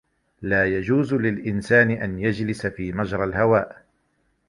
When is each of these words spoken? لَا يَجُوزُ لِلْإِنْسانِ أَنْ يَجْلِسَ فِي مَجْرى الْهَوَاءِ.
لَا 0.41 0.65
يَجُوزُ 0.77 1.13
لِلْإِنْسانِ 1.13 1.91
أَنْ 1.91 2.19
يَجْلِسَ 2.19 2.67
فِي 2.67 2.91
مَجْرى 2.91 3.23
الْهَوَاءِ. 3.23 3.85